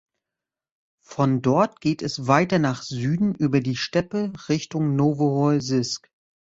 [1.05, 6.09] Von dort geht es weiter nach Süden über die Steppe Richtung Noworossijsk.